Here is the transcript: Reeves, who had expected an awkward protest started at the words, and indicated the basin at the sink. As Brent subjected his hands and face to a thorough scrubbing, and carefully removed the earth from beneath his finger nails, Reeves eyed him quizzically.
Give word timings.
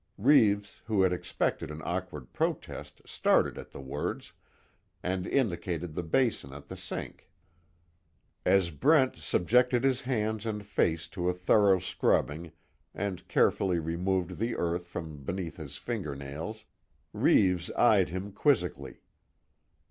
Reeves, 0.17 0.81
who 0.85 1.03
had 1.03 1.13
expected 1.13 1.69
an 1.69 1.83
awkward 1.85 2.33
protest 2.33 3.03
started 3.05 3.59
at 3.59 3.69
the 3.69 3.79
words, 3.79 4.33
and 5.03 5.27
indicated 5.27 5.93
the 5.93 6.01
basin 6.01 6.51
at 6.53 6.69
the 6.69 6.75
sink. 6.75 7.29
As 8.43 8.71
Brent 8.71 9.15
subjected 9.17 9.83
his 9.83 10.01
hands 10.01 10.47
and 10.47 10.65
face 10.65 11.07
to 11.09 11.29
a 11.29 11.35
thorough 11.35 11.77
scrubbing, 11.77 12.51
and 12.95 13.27
carefully 13.27 13.77
removed 13.77 14.39
the 14.39 14.55
earth 14.55 14.87
from 14.87 15.23
beneath 15.23 15.57
his 15.57 15.77
finger 15.77 16.15
nails, 16.15 16.65
Reeves 17.13 17.69
eyed 17.73 18.09
him 18.09 18.31
quizzically. 18.31 19.01